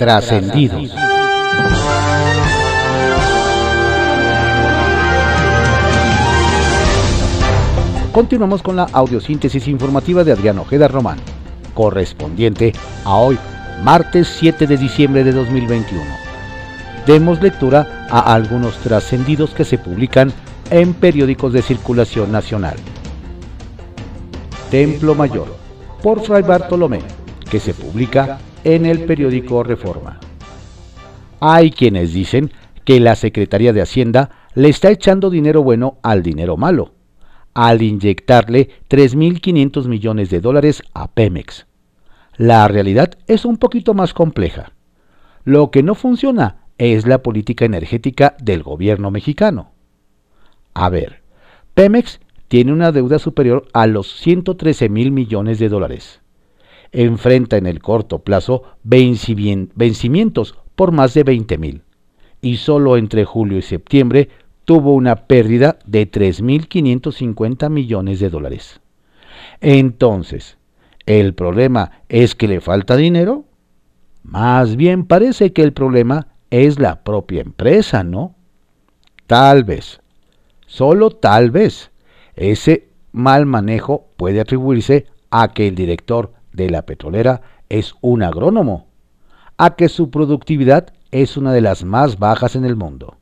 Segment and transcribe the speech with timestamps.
[0.00, 0.90] Trascendidos.
[8.10, 11.18] Continuamos con la audiosíntesis informativa de Adrián Ojeda Román,
[11.74, 12.72] correspondiente
[13.04, 13.38] a hoy,
[13.84, 16.02] martes 7 de diciembre de 2021.
[17.06, 20.32] Demos lectura a algunos trascendidos que se publican
[20.70, 22.76] en periódicos de circulación nacional.
[24.70, 25.54] Templo Mayor,
[26.02, 27.00] por Fray Bartolomé,
[27.50, 30.20] que se publica en el periódico Reforma.
[31.40, 32.50] Hay quienes dicen
[32.84, 36.92] que la Secretaría de Hacienda le está echando dinero bueno al dinero malo
[37.54, 41.66] al inyectarle 3.500 millones de dólares a Pemex.
[42.36, 44.72] La realidad es un poquito más compleja.
[45.44, 49.72] Lo que no funciona es la política energética del gobierno mexicano.
[50.74, 51.22] A ver,
[51.74, 56.19] Pemex tiene una deuda superior a los 113 mil millones de dólares.
[56.92, 61.82] Enfrenta en el corto plazo vencimientos por más de 20 mil.
[62.40, 64.28] Y solo entre julio y septiembre
[64.64, 68.80] tuvo una pérdida de 3.550 millones de dólares.
[69.60, 70.58] Entonces,
[71.06, 73.44] ¿el problema es que le falta dinero?
[74.22, 78.34] Más bien parece que el problema es la propia empresa, ¿no?
[79.26, 80.00] Tal vez,
[80.66, 81.90] solo tal vez,
[82.34, 88.86] ese mal manejo puede atribuirse a que el director de la petrolera es un agrónomo,
[89.58, 93.16] a que su productividad es una de las más bajas en el mundo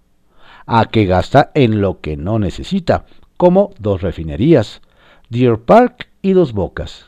[0.68, 3.06] a que gasta en lo que no necesita,
[3.38, 4.82] como dos refinerías,
[5.30, 7.06] Deer Park y Dos Bocas.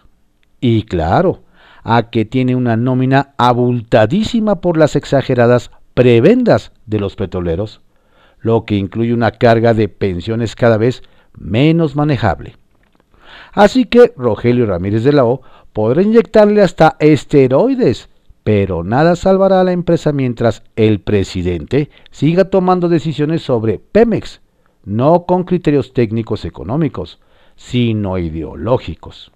[0.61, 1.43] Y claro,
[1.85, 7.83] a que tiene una nómina abultadísima por las exageradas prebendas de los petroleros,
[8.39, 11.03] lo que incluye una carga de pensiones cada vez
[11.37, 12.57] menos manejable.
[13.53, 18.09] Así que Rogelio Ramírez de la O podrá inyectarle hasta esteroides
[18.45, 24.41] pero nada salvará a la empresa mientras el presidente siga tomando decisiones sobre Pemex,
[24.85, 27.21] no con criterios técnicos económicos,
[27.57, 29.31] sino ideológicos.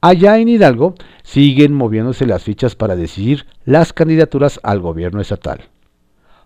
[0.00, 5.62] Allá en Hidalgo siguen moviéndose las fichas para decidir las candidaturas al gobierno estatal.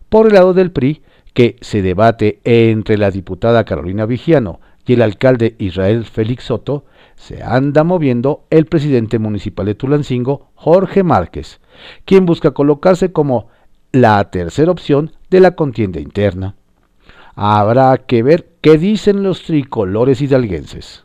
[0.09, 1.03] Por el lado del PRI,
[1.35, 6.85] que se debate entre la diputada Carolina Vigiano y el alcalde Israel Félix Soto,
[7.21, 11.61] se anda moviendo el presidente municipal de Tulancingo, Jorge Márquez,
[12.07, 13.49] quien busca colocarse como
[13.93, 16.57] la tercera opción de la contienda interna.
[17.35, 21.05] Habrá que ver qué dicen los tricolores hidalguenses.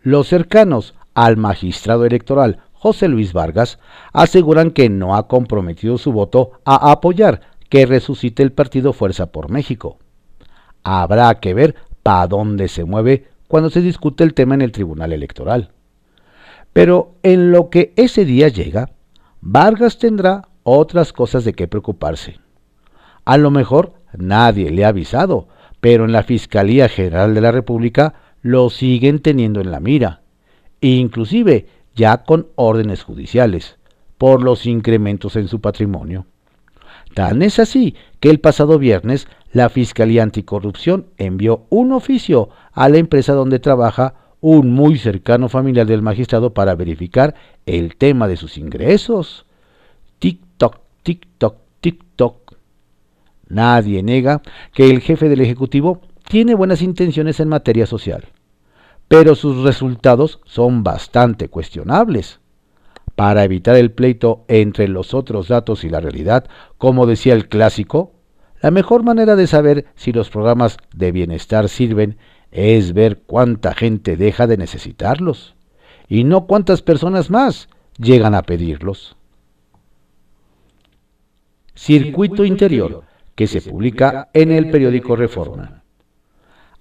[0.00, 3.78] Los cercanos al magistrado electoral José Luis Vargas
[4.14, 9.50] aseguran que no ha comprometido su voto a apoyar que resucite el partido Fuerza por
[9.50, 9.98] México.
[10.84, 15.12] Habrá que ver para dónde se mueve cuando se discute el tema en el Tribunal
[15.12, 15.72] Electoral.
[16.72, 18.90] Pero en lo que ese día llega,
[19.40, 22.38] Vargas tendrá otras cosas de qué preocuparse.
[23.24, 25.48] A lo mejor nadie le ha avisado,
[25.80, 30.22] pero en la Fiscalía General de la República lo siguen teniendo en la mira,
[30.80, 33.78] inclusive ya con órdenes judiciales,
[34.18, 36.26] por los incrementos en su patrimonio.
[37.14, 42.98] Tan es así que el pasado viernes la Fiscalía Anticorrupción envió un oficio a la
[42.98, 47.34] empresa donde trabaja un muy cercano familiar del magistrado para verificar
[47.66, 49.46] el tema de sus ingresos.
[50.18, 52.54] TikTok, TikTok, TikTok.
[53.48, 54.42] Nadie niega
[54.74, 58.26] que el jefe del Ejecutivo tiene buenas intenciones en materia social,
[59.08, 62.40] pero sus resultados son bastante cuestionables.
[63.18, 66.44] Para evitar el pleito entre los otros datos y la realidad,
[66.78, 68.12] como decía el clásico,
[68.62, 72.16] la mejor manera de saber si los programas de bienestar sirven
[72.52, 75.56] es ver cuánta gente deja de necesitarlos
[76.06, 77.68] y no cuántas personas más
[77.98, 79.16] llegan a pedirlos.
[81.74, 83.02] Circuito Interior,
[83.34, 85.82] que se publica en el periódico Reforma.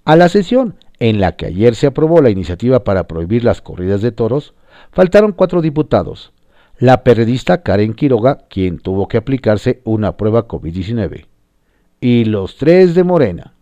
[0.06, 4.04] A la sesión en la que ayer se aprobó la iniciativa para prohibir las corridas
[4.04, 4.54] de toros,
[4.92, 6.34] faltaron cuatro diputados.
[6.80, 11.26] La periodista Karen Quiroga, quien tuvo que aplicarse una prueba COVID-19,
[12.00, 13.54] y los tres de Morena.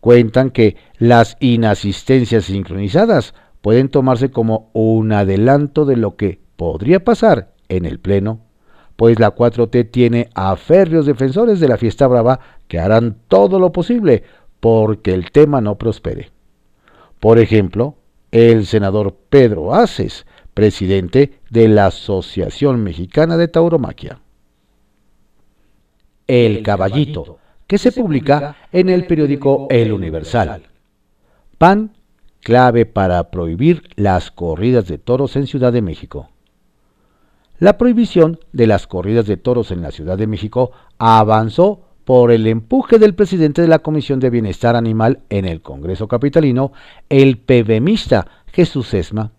[0.00, 7.52] Cuentan que las inasistencias sincronizadas pueden tomarse como un adelanto de lo que podría pasar
[7.68, 8.40] en el Pleno,
[8.96, 13.72] pues la 4T tiene a férreos defensores de la fiesta brava que harán todo lo
[13.72, 14.24] posible
[14.60, 16.30] porque el tema no prospere.
[17.18, 17.96] Por ejemplo,
[18.30, 24.20] el senador Pedro Aces, presidente de la Asociación Mexicana de Tauromaquia.
[26.26, 30.62] El Caballito, que se publica en el periódico El Universal.
[31.58, 31.92] PAN,
[32.40, 36.30] clave para prohibir las corridas de toros en Ciudad de México.
[37.58, 42.46] la prohibición de las corridas de toros en la Ciudad de México avanzó por el
[42.46, 46.72] empuje del presidente de la Comisión de Bienestar Animal en el Congreso Capitalino,
[47.08, 49.32] el PBMista Jesús Esma.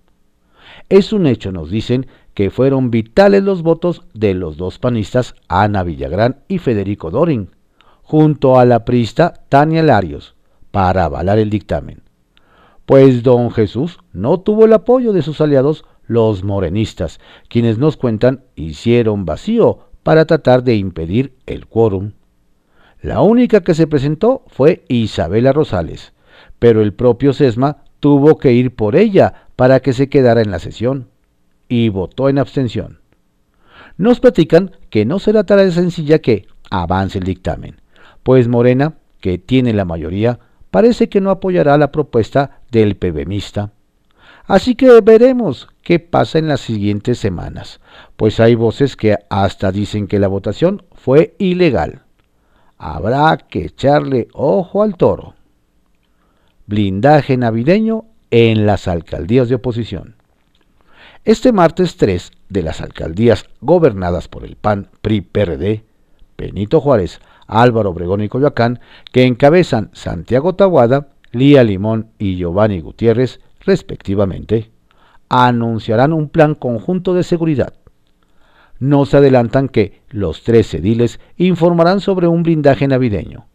[0.90, 5.84] Es un hecho, nos dicen, que fueron vitales los votos de los dos panistas Ana
[5.84, 7.50] Villagrán y Federico Dorin,
[8.04, 10.36] junto a la prista Tania Larios,
[10.72, 12.02] para avalar el dictamen.
[12.86, 18.44] Pues don Jesús no tuvo el apoyo de sus aliados los morenistas, quienes nos cuentan
[18.56, 22.12] hicieron vacío para tratar de impedir el quórum.
[23.01, 26.13] La única que se presentó fue Isabela Rosales,
[26.59, 30.59] pero el propio Sesma tuvo que ir por ella para que se quedara en la
[30.59, 31.07] sesión,
[31.68, 33.00] y votó en abstención.
[33.98, 37.81] Nos platican que no será tan sencilla que avance el dictamen,
[38.21, 40.39] pues Morena, que tiene la mayoría,
[40.69, 43.71] parece que no apoyará la propuesta del PBMista.
[44.45, 47.81] Así que veremos qué pasa en las siguientes semanas,
[48.15, 52.03] pues hay voces que hasta dicen que la votación fue ilegal
[52.81, 55.36] habrá que echarle ojo al toro.
[56.66, 60.16] Blindaje navideño en las alcaldías de oposición.
[61.24, 65.83] Este martes 3 de las alcaldías gobernadas por el PAN PRI-PRD,
[66.36, 68.80] Benito Juárez, Álvaro Obregón y Coyoacán,
[69.12, 74.72] que encabezan Santiago Tahuada, Lía Limón y Giovanni Gutiérrez, respectivamente,
[75.30, 77.75] anunciarán un plan conjunto de seguridad
[78.81, 83.45] nos adelantan que los tres ediles informarán sobre un blindaje navideño,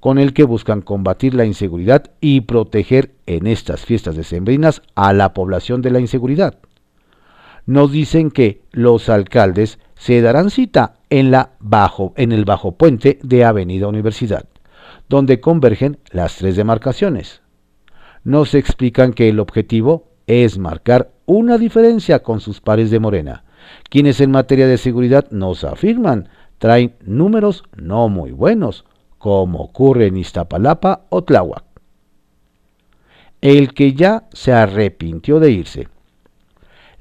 [0.00, 5.34] con el que buscan combatir la inseguridad y proteger en estas fiestas decembrinas a la
[5.34, 6.58] población de la inseguridad.
[7.64, 13.20] Nos dicen que los alcaldes se darán cita en, la bajo, en el bajo puente
[13.22, 14.48] de Avenida Universidad,
[15.08, 17.40] donde convergen las tres demarcaciones.
[18.24, 23.44] Nos explican que el objetivo es marcar una diferencia con sus pares de Morena,
[23.88, 26.28] quienes en materia de seguridad nos afirman
[26.58, 28.84] traen números no muy buenos,
[29.18, 31.64] como ocurre en Iztapalapa o Tláhuac.
[33.40, 35.88] El que ya se arrepintió de irse.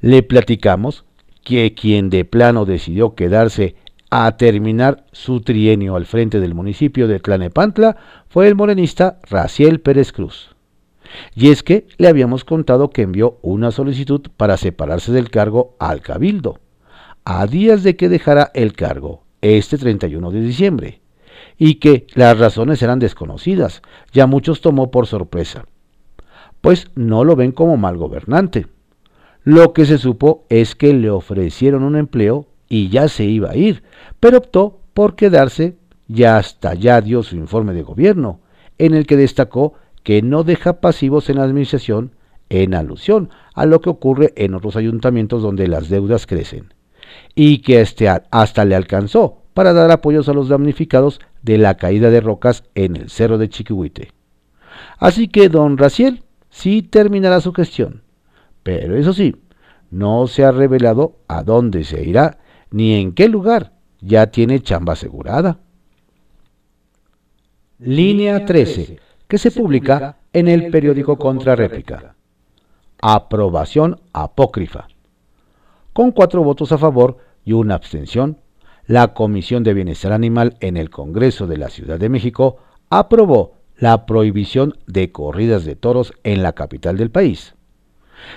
[0.02, 1.06] Le platicamos
[1.44, 3.76] que quien de plano decidió quedarse
[4.10, 7.98] a terminar su trienio al frente del municipio de Tlanepantla
[8.30, 10.55] fue el morenista Raciel Pérez Cruz.
[11.36, 16.02] Y es que le habíamos contado que envió una solicitud para separarse del cargo al
[16.02, 16.60] cabildo,
[17.24, 21.02] a días de que dejara el cargo, este 31 de diciembre,
[21.58, 23.82] y que las razones eran desconocidas,
[24.12, 25.66] ya muchos tomó por sorpresa,
[26.62, 28.68] pues no lo ven como mal gobernante.
[29.44, 33.56] Lo que se supo es que le ofrecieron un empleo y ya se iba a
[33.56, 33.84] ir,
[34.20, 35.78] pero optó por quedarse
[36.08, 38.40] y hasta ya dio su informe de gobierno,
[38.78, 39.74] en el que destacó
[40.06, 42.12] que no deja pasivos en la administración
[42.50, 46.75] en alusión a lo que ocurre en otros ayuntamientos donde las deudas crecen,
[47.34, 52.12] y que este hasta le alcanzó para dar apoyos a los damnificados de la caída
[52.12, 54.12] de rocas en el cerro de Chiquihuite.
[55.00, 58.04] Así que don Raciel sí terminará su gestión,
[58.62, 59.36] pero eso sí,
[59.90, 62.38] no se ha revelado a dónde se irá
[62.69, 65.58] ni en qué lugar, ya tiene chamba asegurada.
[67.80, 72.16] Línea 13 que se publica en el periódico Contrarréplica.
[73.01, 74.88] Aprobación apócrifa.
[75.94, 78.39] Con cuatro votos a favor y una abstención,
[78.88, 82.58] la Comisión de Bienestar Animal en el Congreso de la Ciudad de México
[82.89, 87.55] aprobó la prohibición de corridas de toros en la capital del país.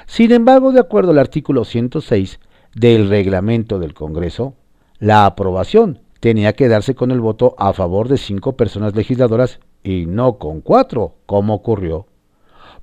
[0.07, 2.41] Sin embargo, de acuerdo al artículo 106
[2.75, 4.55] del reglamento del Congreso,
[4.99, 10.07] la aprobación tenía que darse con el voto a favor de cinco personas legisladoras y
[10.07, 12.07] no con cuatro, como ocurrió.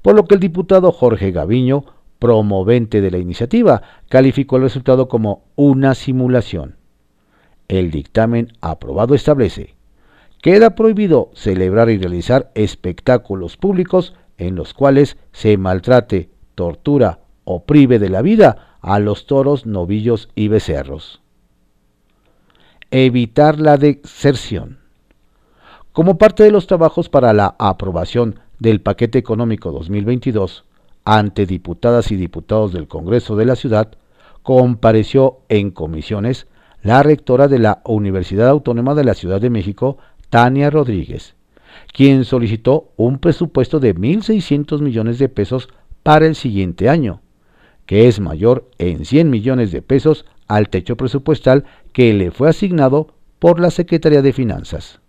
[0.01, 1.85] Por lo que el diputado Jorge Gaviño,
[2.19, 6.75] promovente de la iniciativa, calificó el resultado como una simulación.
[7.67, 9.75] El dictamen aprobado establece,
[10.41, 17.99] queda prohibido celebrar y realizar espectáculos públicos en los cuales se maltrate, tortura o prive
[17.99, 21.21] de la vida a los toros, novillos y becerros.
[22.91, 24.84] Evitar la deserción.
[25.95, 30.65] Como parte de los trabajos para la aprobación del paquete económico 2022,
[31.05, 33.93] ante diputadas y diputados del Congreso de la Ciudad,
[34.43, 36.47] compareció en comisiones
[36.83, 39.97] la rectora de la Universidad Autónoma de la Ciudad de México,
[40.29, 41.35] Tania Rodríguez,
[41.93, 45.69] quien solicitó un presupuesto de 1.600 millones de pesos
[46.03, 47.21] para el siguiente año,
[47.85, 53.13] que es mayor en 100 millones de pesos al techo presupuestal que le fue asignado
[53.39, 54.99] por la Secretaría de Finanzas.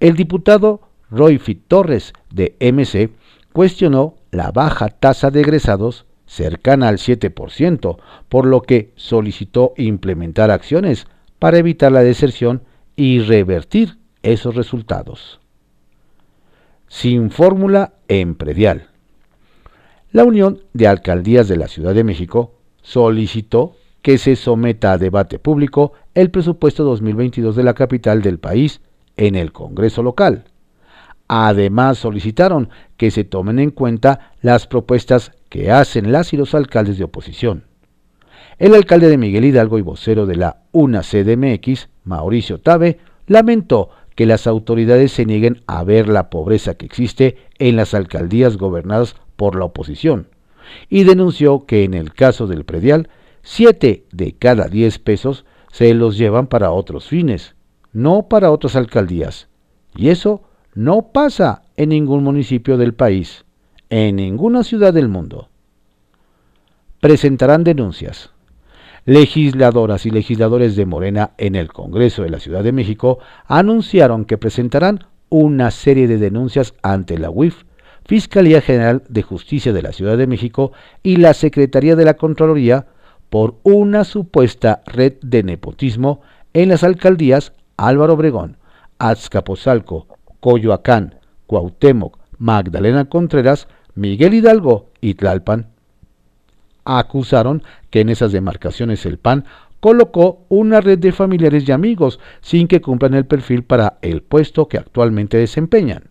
[0.00, 3.10] El diputado Roy Fit Torres de MC
[3.52, 7.96] cuestionó la baja tasa de egresados cercana al 7%,
[8.28, 11.06] por lo que solicitó implementar acciones
[11.38, 12.62] para evitar la deserción
[12.94, 15.40] y revertir esos resultados.
[16.86, 18.88] Sin fórmula en predial.
[20.12, 25.38] La Unión de Alcaldías de la Ciudad de México solicitó que se someta a debate
[25.38, 28.80] público el presupuesto 2022 de la capital del país
[29.18, 30.44] en el Congreso local.
[31.28, 36.96] Además solicitaron que se tomen en cuenta las propuestas que hacen las y los alcaldes
[36.96, 37.64] de oposición.
[38.58, 44.24] El alcalde de Miguel Hidalgo y vocero de la UNA CDMX, Mauricio Tabe, lamentó que
[44.24, 49.54] las autoridades se nieguen a ver la pobreza que existe en las alcaldías gobernadas por
[49.54, 50.28] la oposición
[50.88, 53.08] y denunció que en el caso del predial,
[53.42, 57.54] 7 de cada 10 pesos se los llevan para otros fines,
[57.98, 59.48] no para otras alcaldías.
[59.96, 60.42] Y eso
[60.74, 63.44] no pasa en ningún municipio del país
[63.90, 65.48] en ninguna ciudad del mundo.
[67.00, 68.30] Presentarán denuncias.
[69.04, 74.38] Legisladoras y legisladores de Morena en el Congreso de la Ciudad de México anunciaron que
[74.38, 77.64] presentarán una serie de denuncias ante la UIF,
[78.04, 82.86] Fiscalía General de Justicia de la Ciudad de México y la Secretaría de la Contraloría
[83.28, 86.20] por una supuesta red de nepotismo
[86.52, 88.58] en las alcaldías Álvaro Obregón,
[88.98, 90.06] Azcapotzalco,
[90.40, 91.14] Coyoacán,
[91.46, 95.68] Cuauhtémoc, Magdalena Contreras, Miguel Hidalgo y Tlalpan
[96.88, 99.44] acusaron que en esas demarcaciones el PAN
[99.80, 104.68] colocó una red de familiares y amigos sin que cumplan el perfil para el puesto
[104.68, 106.04] que actualmente desempeñan.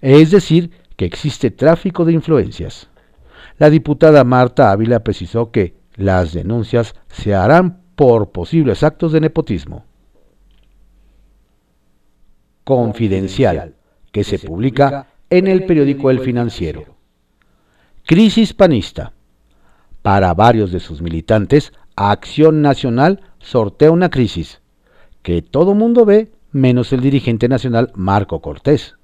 [0.00, 2.88] Es decir, que existe tráfico de influencias.
[3.58, 9.84] La diputada Marta Ávila precisó que las denuncias se harán por posibles actos de nepotismo.
[12.70, 13.74] Confidencial,
[14.12, 16.84] que se publica en el periódico El Financiero.
[18.06, 19.12] Crisis panista.
[20.02, 24.60] Para varios de sus militantes, Acción Nacional sortea una crisis
[25.22, 28.94] que todo mundo ve menos el dirigente nacional Marco Cortés.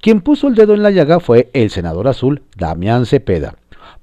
[0.00, 3.56] Quien puso el dedo en la llaga fue el senador azul Damián Cepeda,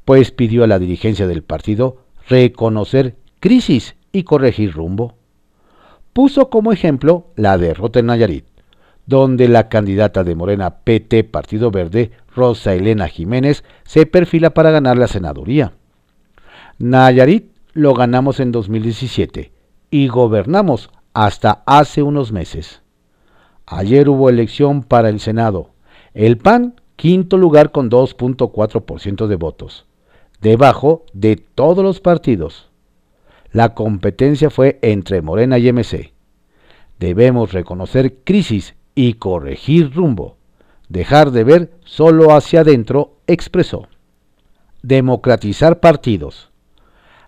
[0.03, 5.15] pues pidió a la dirigencia del partido reconocer crisis y corregir rumbo.
[6.11, 8.56] Puso como ejemplo la derrota en Nayarit,
[9.07, 14.97] donde la candidata de Morena PT Partido Verde, Rosa Elena Jiménez, se perfila para ganar
[14.97, 15.73] la senaduría.
[16.77, 19.51] Nayarit lo ganamos en 2017
[19.89, 22.81] y gobernamos hasta hace unos meses.
[23.65, 25.71] Ayer hubo elección para el Senado.
[26.13, 29.85] El PAN, quinto lugar con 2.4% de votos,
[30.41, 32.69] debajo de todos los partidos.
[33.51, 36.13] La competencia fue entre Morena y MC.
[36.99, 40.37] Debemos reconocer crisis y corregir rumbo.
[40.89, 43.87] Dejar de ver solo hacia adentro, expresó.
[44.81, 46.49] Democratizar partidos.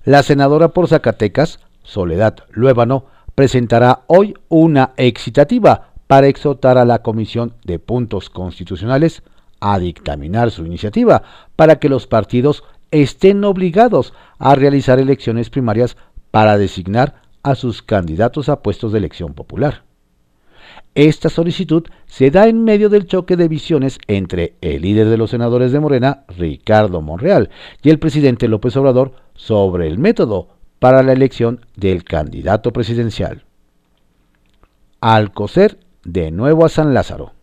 [0.04, 7.54] La senadora por Zacatecas, Soledad Luébano, presentará hoy una excitativa para exhortar a la Comisión
[7.64, 9.22] de Puntos Constitucionales
[9.60, 11.22] a dictaminar su iniciativa
[11.56, 15.98] para que los partidos estén obligados a realizar elecciones primarias
[16.32, 19.84] para designar a sus candidatos a puestos de elección popular.
[20.96, 25.30] Esta solicitud se da en medio del choque de visiones entre el líder de los
[25.30, 27.50] senadores de Morena, Ricardo Monreal,
[27.82, 30.50] y el presidente López Obrador sobre el método
[30.80, 33.46] para la elección del candidato presidencial.
[35.00, 37.34] Alcocer de nuevo a San Lázaro.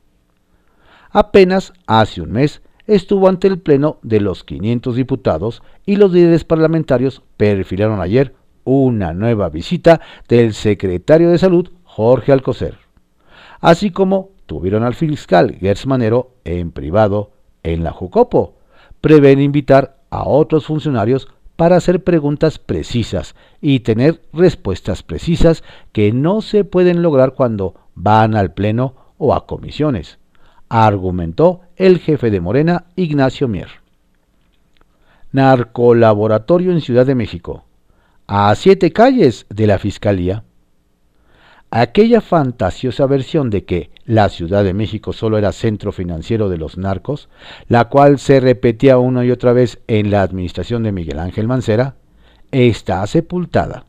[1.10, 6.44] Apenas hace un mes estuvo ante el Pleno de los 500 diputados y los líderes
[6.44, 12.85] parlamentarios perfilaron ayer una nueva visita del secretario de Salud, Jorge Alcocer
[13.60, 17.32] así como tuvieron al fiscal Gers Manero en privado
[17.62, 18.54] en la Jucopo.
[19.00, 26.42] Prevén invitar a otros funcionarios para hacer preguntas precisas y tener respuestas precisas que no
[26.42, 30.18] se pueden lograr cuando van al Pleno o a comisiones,
[30.68, 33.68] argumentó el jefe de Morena, Ignacio Mier.
[35.32, 37.64] Narcolaboratorio en Ciudad de México.
[38.26, 40.44] A siete calles de la Fiscalía
[41.70, 46.78] aquella fantasiosa versión de que la Ciudad de México solo era centro financiero de los
[46.78, 47.28] narcos,
[47.68, 51.96] la cual se repetía una y otra vez en la administración de Miguel Ángel Mancera,
[52.52, 53.86] está sepultada.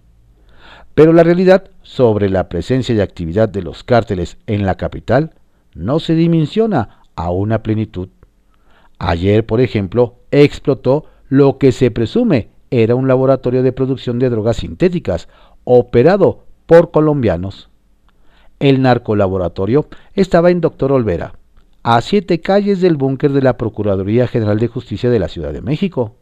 [0.96, 5.36] Pero la realidad sobre la presencia y actividad de los cárteles en la capital
[5.76, 8.10] no se dimensiona a una plenitud.
[8.98, 14.58] Ayer, por ejemplo, explotó lo que se presume era un laboratorio de producción de drogas
[14.58, 15.30] sintéticas,
[15.64, 17.70] operado por colombianos.
[18.60, 21.34] El narcolaboratorio estaba en Doctor Olvera,
[21.82, 25.62] a siete calles del búnker de la Procuraduría General de Justicia de la Ciudad de
[25.62, 26.16] México.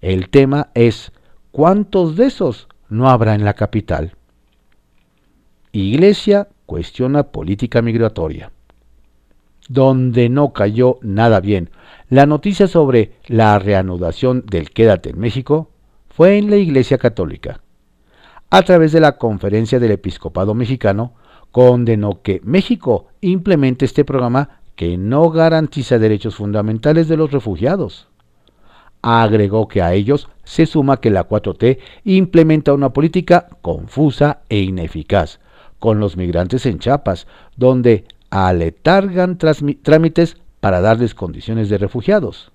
[0.00, 1.12] El tema es
[1.52, 4.16] ¿cuántos de esos no habrá en la capital?
[5.70, 8.52] Iglesia cuestiona política migratoria.
[9.68, 11.70] Donde no cayó nada bien
[12.08, 15.70] la noticia sobre la reanudación del Quédate en México
[16.08, 17.60] fue en la Iglesia Católica.
[18.54, 21.14] A través de la Conferencia del Episcopado Mexicano,
[21.52, 28.08] condenó que México implemente este programa que no garantiza derechos fundamentales de los refugiados.
[29.00, 35.40] Agregó que a ellos se suma que la 4T implementa una política confusa e ineficaz
[35.78, 42.52] con los migrantes en Chiapas, donde aletargan trámites para darles condiciones de refugiados.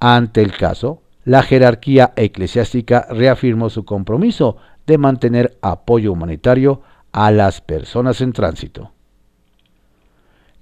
[0.00, 4.56] Ante el caso, la jerarquía eclesiástica reafirmó su compromiso
[4.86, 8.90] de mantener apoyo humanitario a las personas en tránsito.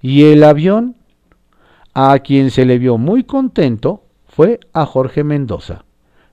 [0.01, 0.95] Y el avión,
[1.93, 5.85] a quien se le vio muy contento, fue a Jorge Mendoza,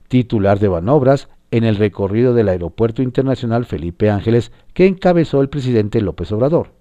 [0.07, 6.01] titular de Banobras en el recorrido del Aeropuerto Internacional Felipe Ángeles que encabezó el presidente
[6.01, 6.71] López Obrador.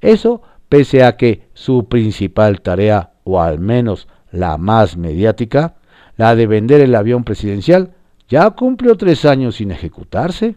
[0.00, 5.74] Eso pese a que su principal tarea, o al menos la más mediática,
[6.16, 7.92] la de vender el avión presidencial,
[8.32, 10.56] ya cumplió tres años sin ejecutarse.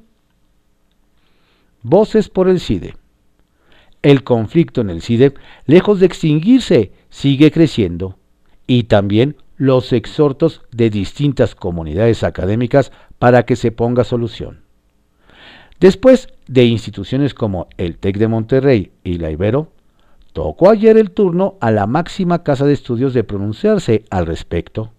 [1.84, 2.96] Voces por el CIDE.
[4.02, 5.34] El conflicto en el CIDE,
[5.66, 8.18] lejos de extinguirse, sigue creciendo,
[8.66, 14.62] y también los exhortos de distintas comunidades académicas para que se ponga solución.
[15.82, 19.74] Después de instituciones como el TEC de Monterrey y la Ibero,
[20.32, 24.94] tocó ayer el turno a la máxima casa de estudios de pronunciarse al respecto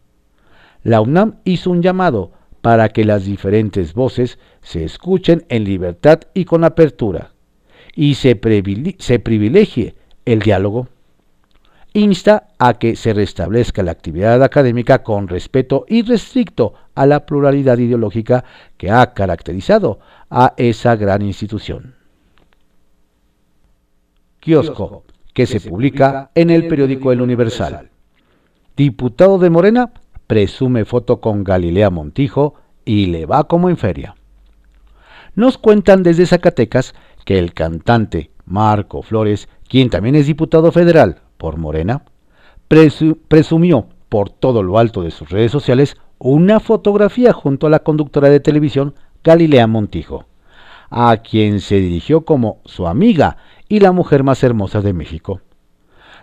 [0.87, 2.31] la UNAM hizo un llamado
[2.67, 7.31] para que las diferentes voces se escuchen en libertad y con apertura,
[7.95, 9.95] y se, privilegie
[10.25, 10.89] el diálogo.
[11.93, 18.45] Insta a que se restablezca la actividad académica con respeto irrestricto a la pluralidad ideológica
[18.77, 21.95] que ha caracterizado a esa gran institución.
[24.41, 27.91] Kiosco, que se publica en el periódico El Universal.
[28.77, 29.93] Diputado de Morena
[30.27, 32.55] presume foto con Galilea Montijo
[32.87, 34.15] y le va como en feria.
[35.35, 36.95] Nos cuentan desde Zacatecas
[37.27, 42.05] que el cantante Marco Flores, quien también es diputado federal por Morena,
[42.69, 48.31] presumió por todo lo alto de sus redes sociales una fotografía junto a la conductora
[48.31, 50.25] de televisión Galilea Montijo,
[50.89, 53.37] a quien se dirigió como su amiga
[53.69, 55.41] y la mujer más hermosa de México.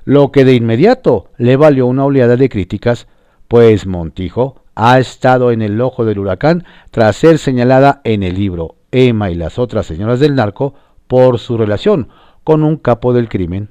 [0.06, 3.08] Lo que de inmediato le valió una oleada de críticas
[3.48, 8.76] pues Montijo ha estado en el ojo del huracán tras ser señalada en el libro
[8.92, 10.76] Emma y las otras señoras del narco
[11.08, 12.10] por su relación
[12.44, 13.70] con un capo del crimen.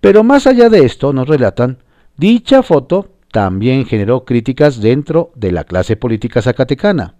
[0.00, 1.78] Pero más allá de esto, nos relatan,
[2.16, 7.14] dicha foto también generó críticas dentro de la clase política zacatecana,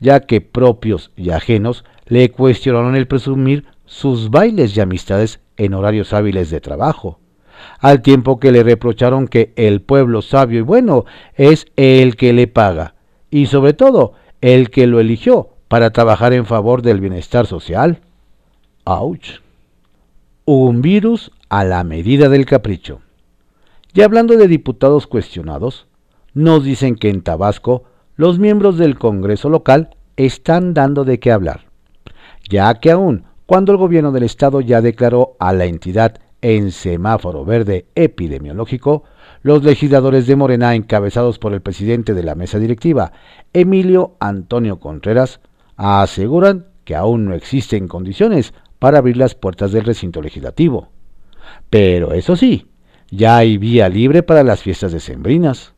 [0.00, 6.12] ya que propios y ajenos le cuestionaron el presumir sus bailes y amistades en horarios
[6.12, 7.20] hábiles de trabajo,
[7.78, 12.46] al tiempo que le reprocharon que el pueblo sabio y bueno es el que le
[12.46, 12.94] paga,
[13.30, 18.00] y sobre todo el que lo eligió para trabajar en favor del bienestar social.
[18.84, 19.40] ¡Auch!
[20.44, 23.00] Un virus a la medida del capricho.
[23.94, 25.86] Y hablando de diputados cuestionados,
[26.34, 27.84] nos dicen que en Tabasco
[28.16, 31.66] los miembros del Congreso local están dando de qué hablar,
[32.48, 37.44] ya que aún cuando el gobierno del estado ya declaró a la entidad en semáforo
[37.44, 39.04] verde epidemiológico,
[39.42, 43.12] los legisladores de Morena, encabezados por el presidente de la mesa directiva,
[43.52, 45.40] Emilio Antonio Contreras,
[45.76, 50.88] aseguran que aún no existen condiciones para abrir las puertas del recinto legislativo.
[51.70, 52.66] Pero eso sí,
[53.10, 55.74] ya hay vía libre para las fiestas decembrinas.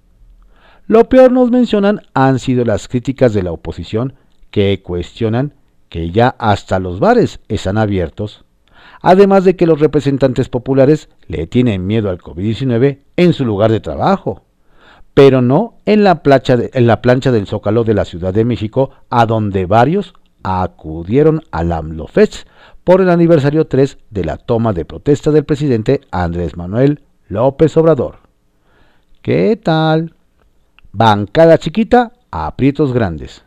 [0.87, 4.15] Lo peor nos mencionan han sido las críticas de la oposición
[4.51, 5.55] que cuestionan
[5.89, 8.45] que ya hasta los bares están abiertos
[9.05, 13.81] además de que los representantes populares le tienen miedo al COVID-19 en su lugar de
[13.81, 14.45] trabajo,
[15.13, 20.15] pero no en la, plancha del Zócalo de la Ciudad de México, a donde varios
[20.43, 22.49] acudieron al AMLOFEST
[22.83, 28.21] por el aniversario 3 de la toma de protesta del presidente Andrés Manuel López Obrador.
[29.21, 30.15] ¿Qué tal?
[30.93, 33.45] Bancada chiquita, aprietos grandes.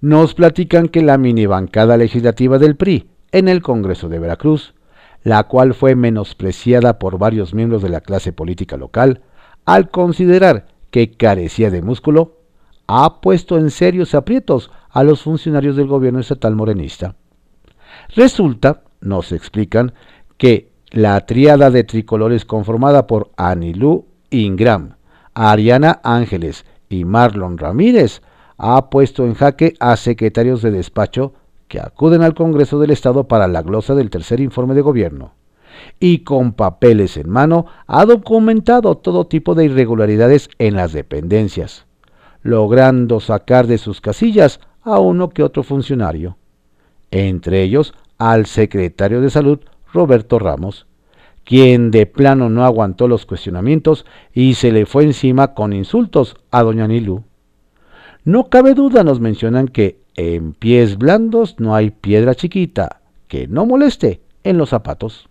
[0.00, 4.74] Nos platican que la mini bancada legislativa del PRI en el Congreso de Veracruz,
[5.22, 9.22] la cual fue menospreciada por varios miembros de la clase política local
[9.64, 12.38] al considerar que carecía de músculo,
[12.86, 17.16] ha puesto en serios aprietos a los funcionarios del gobierno estatal morenista.
[18.14, 19.92] Resulta, nos explican,
[20.38, 24.96] que la triada de tricolores conformada por Anilú Ingram,
[25.34, 28.22] Ariana Ángeles y Marlon Ramírez
[28.56, 31.34] ha puesto en jaque a secretarios de despacho
[31.68, 35.32] que acuden al Congreso del Estado para la glosa del tercer informe de gobierno
[36.00, 41.86] y con papeles en mano ha documentado todo tipo de irregularidades en las dependencias,
[42.42, 46.36] logrando sacar de sus casillas a uno que otro funcionario,
[47.10, 49.60] entre ellos al secretario de Salud
[49.92, 50.86] Roberto Ramos,
[51.44, 56.62] quien de plano no aguantó los cuestionamientos y se le fue encima con insultos a
[56.62, 57.22] doña Nilú.
[58.26, 63.66] No cabe duda, nos mencionan que en pies blandos no hay piedra chiquita que no
[63.66, 65.28] moleste en los zapatos.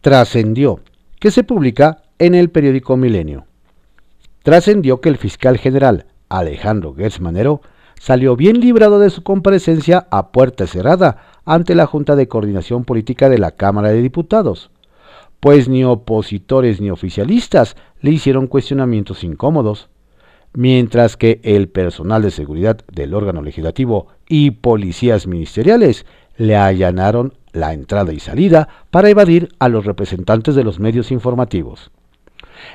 [0.00, 0.80] Trascendió,
[1.20, 3.46] que se publica en el periódico Milenio.
[4.42, 7.60] Trascendió que el fiscal general Alejandro Gersmanero
[8.00, 13.28] salió bien librado de su comparecencia a puerta cerrada ante la Junta de Coordinación Política
[13.28, 14.72] de la Cámara de Diputados,
[15.38, 19.88] pues ni opositores ni oficialistas le hicieron cuestionamientos incómodos,
[20.54, 27.72] mientras que el personal de seguridad del órgano legislativo y policías ministeriales le allanaron la
[27.72, 31.90] entrada y salida para evadir a los representantes de los medios informativos.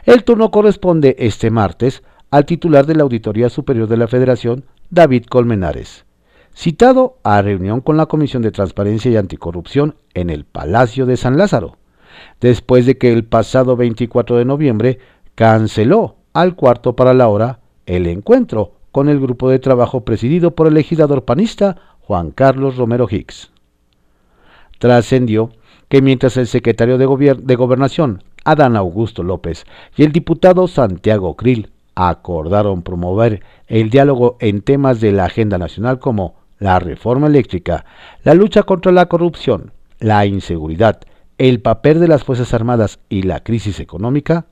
[0.06, 5.26] El turno corresponde este martes al titular de la Auditoría Superior de la Federación, David
[5.26, 6.06] Colmenares,
[6.54, 11.38] citado a reunión con la Comisión de Transparencia y Anticorrupción en el Palacio de San
[11.38, 11.78] Lázaro,
[12.42, 15.00] después de que el pasado 24 de noviembre
[15.36, 20.68] canceló al cuarto para la hora el encuentro con el grupo de trabajo presidido por
[20.68, 23.52] el legislador panista Juan Carlos Romero Hicks.
[24.78, 25.52] Trascendió
[25.90, 32.84] que mientras el secretario de, Gobernación, Adán Augusto López, y el diputado Santiago Krill acordaron
[32.84, 37.86] promover el diálogo en temas de la agenda nacional como la reforma eléctrica,
[38.24, 41.02] la lucha contra la corrupción, la inseguridad,
[41.38, 44.48] el papel de las Fuerzas Armadas y la crisis económica,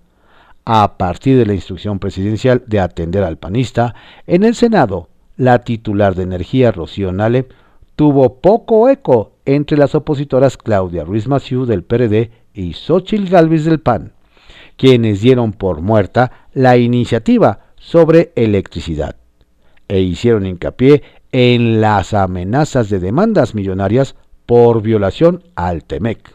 [0.66, 3.96] a partir de la instrucción presidencial de atender al panista,
[4.28, 7.48] en el Senado, la titular de energía Rocío Nale
[7.96, 13.80] tuvo poco eco entre las opositoras Claudia Ruiz Maciú del PRD y Xochil Gálvez del
[13.80, 14.16] PAN
[14.78, 19.16] quienes dieron por muerta la iniciativa sobre electricidad
[19.88, 26.35] e hicieron hincapié en las amenazas de demandas millonarias por violación al TEMEC.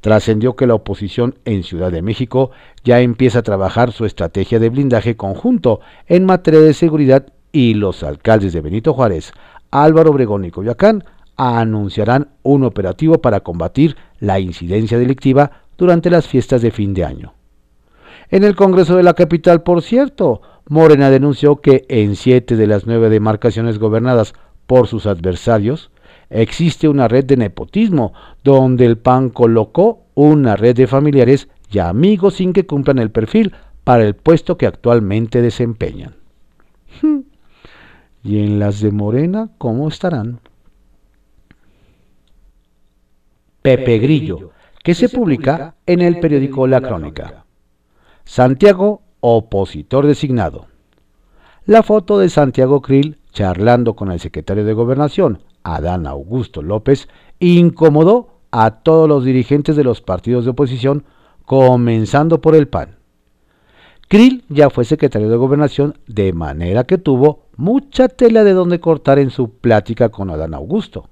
[0.00, 2.50] Trascendió que la oposición en Ciudad de México
[2.84, 8.02] ya empieza a trabajar su estrategia de blindaje conjunto en materia de seguridad y los
[8.02, 9.32] alcaldes de Benito Juárez,
[9.70, 11.04] Álvaro Obregón y Coyoacán
[11.36, 17.34] anunciarán un operativo para combatir la incidencia delictiva durante las fiestas de fin de año.
[18.30, 22.86] En el Congreso de la capital, por cierto, Morena denunció que en siete de las
[22.86, 24.34] nueve demarcaciones gobernadas
[24.66, 25.90] por sus adversarios,
[26.30, 28.12] existe una red de nepotismo,
[28.44, 33.54] donde el PAN colocó una red de familiares y amigos sin que cumplan el perfil
[33.84, 36.16] para el puesto que actualmente desempeñan.
[38.22, 40.40] ¿Y en las de Morena cómo estarán?
[43.62, 44.52] Pepe Grillo
[44.88, 47.44] que se publica en el periódico La Crónica.
[48.24, 50.66] Santiago, opositor designado.
[51.66, 58.38] La foto de Santiago Krill charlando con el secretario de Gobernación, Adán Augusto López, incomodó
[58.50, 61.04] a todos los dirigentes de los partidos de oposición,
[61.44, 62.96] comenzando por el PAN.
[64.08, 69.18] Krill ya fue secretario de Gobernación, de manera que tuvo mucha tela de donde cortar
[69.18, 71.08] en su plática con Adán Augusto.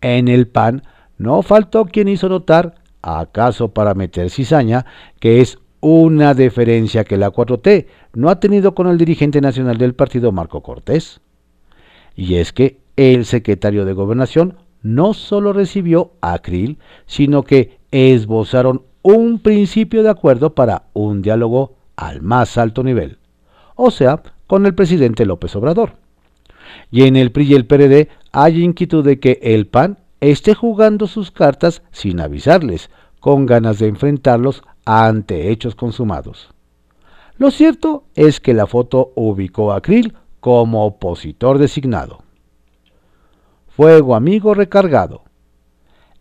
[0.00, 0.84] En el PAN
[1.18, 4.86] no faltó quien hizo notar, acaso para meter cizaña,
[5.20, 9.94] que es una deferencia que la 4T no ha tenido con el dirigente nacional del
[9.94, 11.20] partido Marco Cortés.
[12.16, 18.82] Y es que el secretario de Gobernación no solo recibió a Krill, sino que esbozaron
[19.02, 23.18] un principio de acuerdo para un diálogo al más alto nivel,
[23.76, 25.92] o sea, con el presidente López Obrador.
[26.90, 31.06] Y en el PRI y el PRD hay inquietud de que el PAN esté jugando
[31.06, 36.50] sus cartas sin avisarles, con ganas de enfrentarlos ante hechos consumados.
[37.36, 42.27] Lo cierto es que la foto ubicó a Krill como opositor designado.
[43.78, 45.22] Fuego amigo recargado.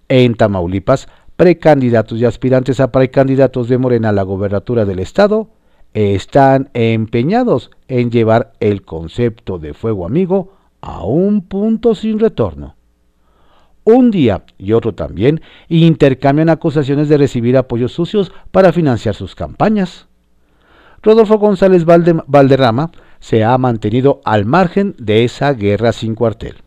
[0.09, 5.49] En Tamaulipas, precandidatos y aspirantes a precandidatos de Morena a la gobernatura del estado
[5.95, 12.75] están empeñados en llevar el concepto de fuego amigo a un punto sin retorno
[13.85, 20.05] un día y otro también intercambian acusaciones de recibir apoyos sucios para financiar sus campañas.
[21.01, 26.66] Rodolfo González Valderrama se ha mantenido al margen de esa guerra sin cuartel.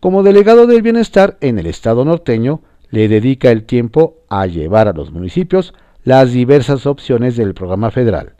[0.00, 4.92] Como delegado del bienestar en el estado norteño, le dedica el tiempo a llevar a
[4.92, 8.34] los municipios las diversas opciones del programa federal,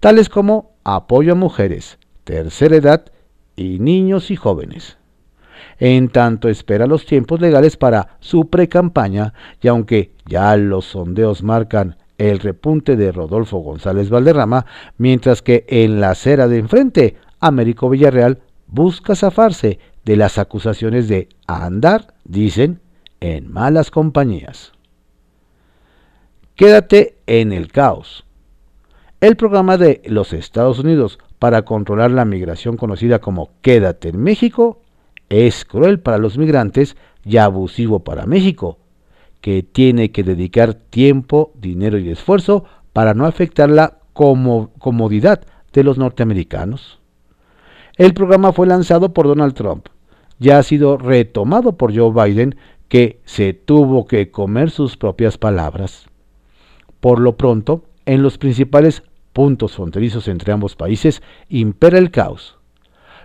[0.00, 3.04] tales como apoyo a mujeres, tercera edad
[3.54, 4.96] y niños y jóvenes.
[5.78, 11.96] En tanto espera los tiempos legales para su pre-campaña y aunque ya los sondeos marcan
[12.16, 14.64] el repunte de Rodolfo González Valderrama,
[14.96, 18.38] mientras que en la acera de enfrente, Américo Villarreal
[18.74, 22.80] busca zafarse de las acusaciones de andar, dicen,
[23.20, 24.72] en malas compañías.
[26.56, 28.24] Quédate en el caos.
[29.20, 34.82] El programa de los Estados Unidos para controlar la migración conocida como Quédate en México
[35.28, 38.78] es cruel para los migrantes y abusivo para México,
[39.40, 45.96] que tiene que dedicar tiempo, dinero y esfuerzo para no afectar la comodidad de los
[45.96, 47.03] norteamericanos.
[47.96, 49.86] El programa fue lanzado por Donald Trump,
[50.40, 52.56] ya ha sido retomado por Joe Biden,
[52.88, 56.06] que se tuvo que comer sus propias palabras.
[56.98, 62.58] Por lo pronto, en los principales puntos fronterizos entre ambos países impera el caos.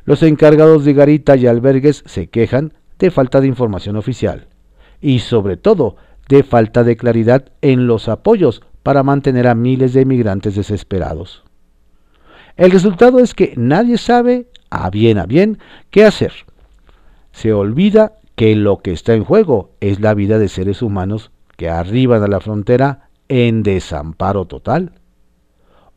[0.05, 4.47] Los encargados de garita y albergues se quejan de falta de información oficial
[5.01, 5.95] y sobre todo
[6.27, 11.43] de falta de claridad en los apoyos para mantener a miles de migrantes desesperados.
[12.59, 16.33] El resultado es que nadie sabe, a bien a bien, qué hacer.
[17.31, 21.69] Se olvida que lo que está en juego es la vida de seres humanos que
[21.69, 24.93] arriban a la frontera en desamparo total.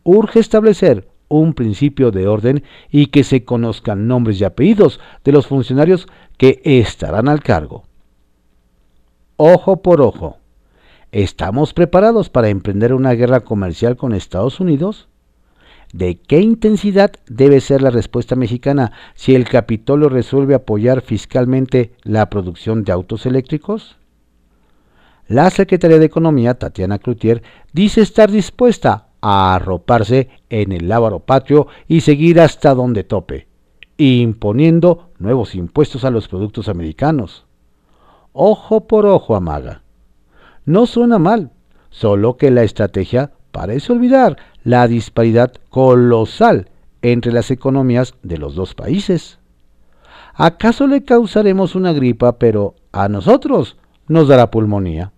[0.03, 5.47] Urge establecer un principio de orden y que se conozcan nombres y apellidos de los
[5.47, 6.07] funcionarios
[6.37, 7.85] que estarán al cargo
[9.45, 10.39] ojo por ojo.
[11.11, 15.09] ¿Estamos preparados para emprender una guerra comercial con Estados Unidos?
[15.93, 22.31] ¿De qué intensidad debe ser la respuesta mexicana si el Capitolio resuelve apoyar fiscalmente la
[22.31, 23.97] producción de autos eléctricos?
[25.29, 31.69] La Secretaría de Economía, Tatiana Cloutier, dice estar dispuesta a arroparse en el lábaro patrio
[31.87, 33.47] y seguir hasta donde tope,
[33.99, 37.45] imponiendo nuevos impuestos a los productos americanos
[38.33, 39.83] ojo por ojo amaga.
[40.65, 41.51] No suena mal,
[41.91, 46.69] solo que la estrategia parece olvidar la disparidad colosal
[47.03, 49.39] entre las economías de los dos países.
[50.35, 53.77] ¿Acaso le causaremos una gripa, pero a nosotros
[54.09, 55.13] nos dará pulmonía?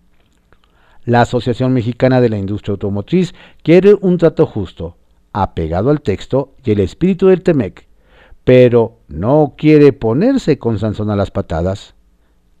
[1.05, 4.97] La Asociación Mexicana de la Industria Automotriz quiere un trato justo,
[5.33, 7.87] apegado al texto y el espíritu del TEMEC,
[8.43, 11.95] pero no quiere ponerse con Sansón a las patadas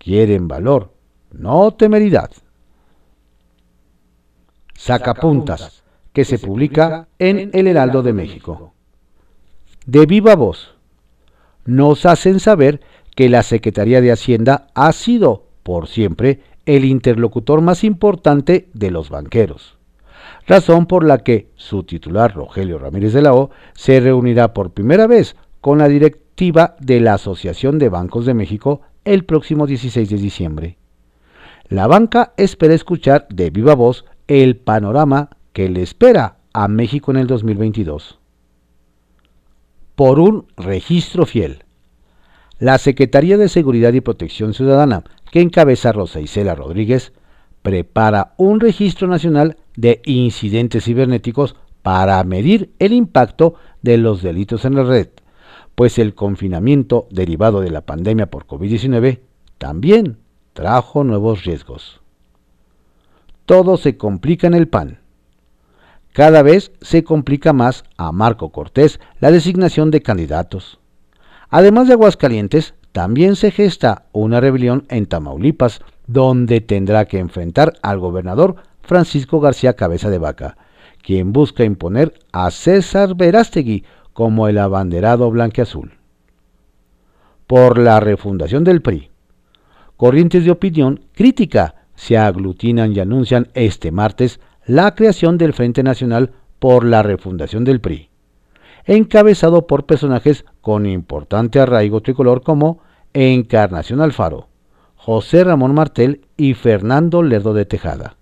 [0.05, 0.91] quieren valor,
[1.31, 2.29] no temeridad.
[4.75, 5.83] Sacapuntas,
[6.13, 8.73] que se publica en El Heraldo de México.
[9.85, 10.75] De viva voz,
[11.65, 12.81] nos hacen saber
[13.15, 19.09] que la Secretaría de Hacienda ha sido, por siempre, el interlocutor más importante de los
[19.09, 19.77] banqueros,
[20.47, 25.07] razón por la que su titular, Rogelio Ramírez de la O, se reunirá por primera
[25.07, 30.17] vez con la directiva de la Asociación de Bancos de México el próximo 16 de
[30.17, 30.77] diciembre.
[31.67, 37.17] La banca espera escuchar de viva voz el panorama que le espera a México en
[37.17, 38.19] el 2022.
[39.95, 41.63] Por un registro fiel.
[42.59, 47.13] La Secretaría de Seguridad y Protección Ciudadana, que encabeza Rosa Isela Rodríguez,
[47.61, 54.75] prepara un registro nacional de incidentes cibernéticos para medir el impacto de los delitos en
[54.75, 55.09] la red
[55.75, 59.19] pues el confinamiento derivado de la pandemia por COVID-19
[59.57, 60.17] también
[60.53, 62.01] trajo nuevos riesgos.
[63.45, 64.99] Todo se complica en el PAN.
[66.13, 70.79] Cada vez se complica más a Marco Cortés la designación de candidatos.
[71.49, 77.99] Además de Aguascalientes, también se gesta una rebelión en Tamaulipas, donde tendrá que enfrentar al
[77.99, 80.57] gobernador Francisco García Cabeza de Vaca,
[81.03, 85.91] quien busca imponer a César Verástegui como el abanderado blanqueazul.
[87.45, 89.11] Por la refundación del PRI.
[89.97, 96.31] Corrientes de opinión crítica se aglutinan y anuncian este martes la creación del Frente Nacional
[96.59, 98.09] por la refundación del PRI,
[98.85, 102.79] encabezado por personajes con importante arraigo tricolor como
[103.13, 104.49] Encarnación Alfaro,
[104.95, 108.17] José Ramón Martel y Fernando Lerdo de Tejada.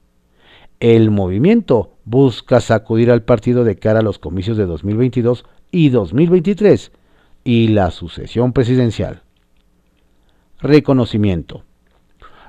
[0.80, 6.92] El movimiento busca sacudir al partido de cara a los comicios de 2022 y 2023
[7.46, 9.22] y la sucesión presidencial.
[10.60, 11.64] Reconocimiento.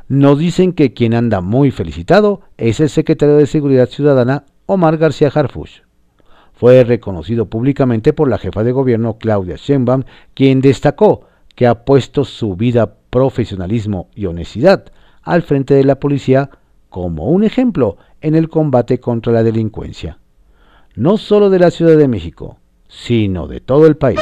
[0.09, 5.31] Nos dicen que quien anda muy felicitado es el secretario de Seguridad Ciudadana Omar García
[5.35, 5.83] Harfuch.
[6.53, 12.25] Fue reconocido públicamente por la jefa de gobierno Claudia Sheinbaum, quien destacó que ha puesto
[12.25, 14.87] su vida, profesionalismo y honestidad
[15.23, 16.51] al frente de la policía
[16.91, 20.19] como un ejemplo en el combate contra la delincuencia
[20.95, 24.21] no solo de la Ciudad de México, sino de todo el país.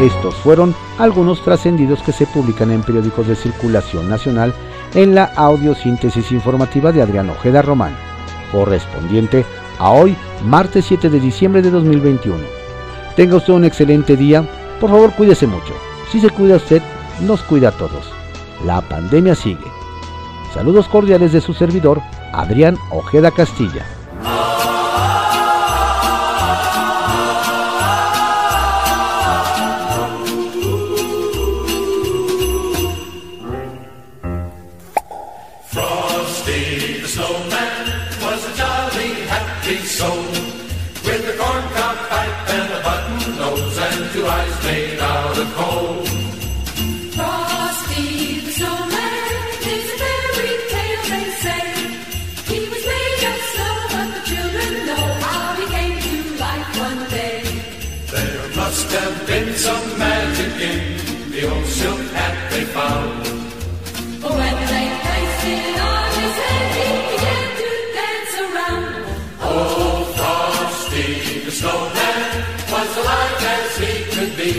[0.00, 4.54] Estos fueron algunos trascendidos que se publican en periódicos de circulación nacional
[4.94, 7.96] en la audiosíntesis informativa de Adrián Ojeda Román,
[8.52, 9.44] correspondiente
[9.78, 12.38] a hoy, martes 7 de diciembre de 2021.
[13.16, 14.48] Tenga usted un excelente día,
[14.80, 15.74] por favor cuídese mucho.
[16.12, 16.80] Si se cuida usted,
[17.22, 18.12] nos cuida a todos.
[18.64, 19.66] La pandemia sigue.
[20.54, 22.00] Saludos cordiales de su servidor,
[22.32, 23.84] Adrián Ojeda Castilla.
[59.58, 63.26] Some magic in the old silk hat they found.
[64.22, 68.86] When they placed it on his head, he began to dance around.
[69.42, 72.20] Old Frosty the snowman
[72.70, 74.52] was alive as he could be.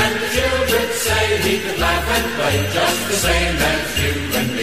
[0.00, 4.48] And the children say he could laugh and play just the same as you and
[4.54, 4.57] me.